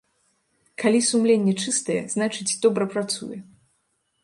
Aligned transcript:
Калі 0.83 1.01
сумленне 1.09 1.53
чыстае, 1.67 1.99
значыць, 2.15 2.49
добра 2.67 2.91
працуе. 2.97 3.39